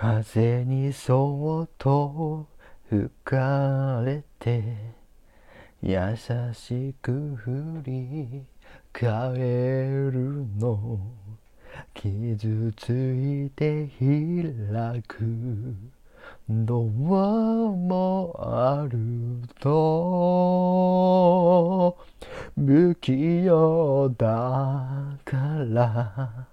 [0.00, 2.46] 風にそっと
[2.88, 4.62] 吹かれて
[5.82, 5.98] 優
[6.52, 8.44] しく振り
[8.92, 11.00] 返るの。
[11.94, 15.74] 傷ついて開く。
[16.48, 16.86] ドア
[17.72, 18.98] もある
[19.58, 21.98] と。
[22.56, 25.34] 不器用だか
[25.68, 26.46] ら。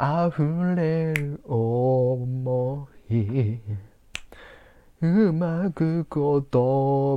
[0.00, 3.58] 溢れる想い
[5.00, 6.42] うまく言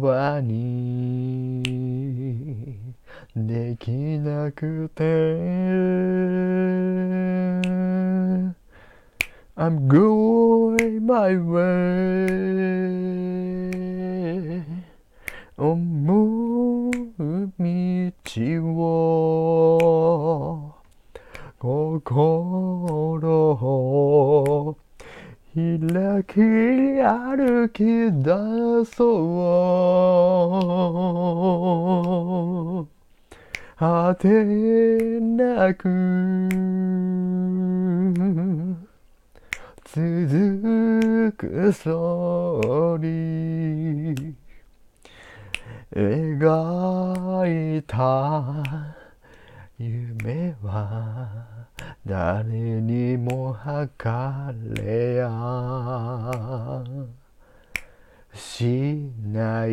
[0.02, 1.62] 葉に
[3.36, 5.04] できなくて
[9.56, 12.42] I'm going my way
[15.56, 16.92] 思う
[17.60, 17.62] 道
[18.76, 20.74] を。
[23.22, 24.78] 心を
[25.54, 25.62] 開
[26.24, 26.40] き
[27.02, 29.06] 歩き出そ
[32.82, 32.88] う。
[33.78, 34.28] 果て
[35.20, 36.50] なく
[39.86, 44.36] 続くそり。
[45.94, 48.91] 描いた
[49.84, 51.28] 夢は
[52.06, 56.84] 誰にも測れや
[58.32, 59.72] しない